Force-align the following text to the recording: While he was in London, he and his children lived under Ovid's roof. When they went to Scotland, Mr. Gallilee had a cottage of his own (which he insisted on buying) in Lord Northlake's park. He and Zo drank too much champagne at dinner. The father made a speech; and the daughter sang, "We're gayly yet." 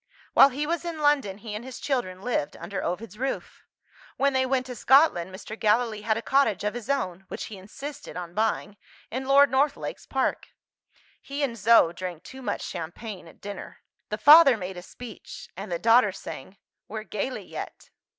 While 0.33 0.49
he 0.49 0.65
was 0.65 0.83
in 0.83 0.97
London, 0.99 1.37
he 1.37 1.53
and 1.53 1.63
his 1.63 1.79
children 1.79 2.23
lived 2.23 2.57
under 2.57 2.83
Ovid's 2.83 3.19
roof. 3.19 3.61
When 4.17 4.33
they 4.33 4.47
went 4.47 4.65
to 4.65 4.75
Scotland, 4.75 5.29
Mr. 5.31 5.53
Gallilee 5.55 6.01
had 6.01 6.17
a 6.17 6.23
cottage 6.23 6.63
of 6.63 6.73
his 6.73 6.89
own 6.89 7.25
(which 7.27 7.43
he 7.53 7.57
insisted 7.59 8.17
on 8.17 8.33
buying) 8.33 8.77
in 9.11 9.25
Lord 9.25 9.51
Northlake's 9.51 10.07
park. 10.07 10.47
He 11.21 11.43
and 11.43 11.55
Zo 11.55 11.91
drank 11.91 12.23
too 12.23 12.41
much 12.41 12.63
champagne 12.63 13.27
at 13.27 13.41
dinner. 13.41 13.77
The 14.09 14.17
father 14.17 14.57
made 14.57 14.75
a 14.77 14.81
speech; 14.81 15.49
and 15.55 15.71
the 15.71 15.77
daughter 15.77 16.11
sang, 16.11 16.57
"We're 16.87 17.03
gayly 17.03 17.43
yet." 17.43 17.91